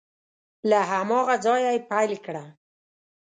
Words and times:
له 0.69 0.79
هماغه 0.91 1.35
ځایه 1.45 1.71
یې 1.75 1.85
پیل 1.89 2.11
کړه 2.25 2.45